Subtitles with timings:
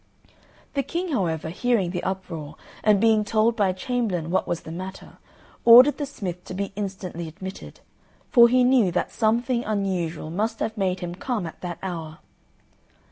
[0.73, 4.71] The King, however, hearing the uproar, and being told by a chamberlain what was the
[4.71, 5.19] matter,
[5.63, 7.81] ordered the smith to be instantly admitted,
[8.31, 12.17] for he knew that something unusual must have made him come at that hour.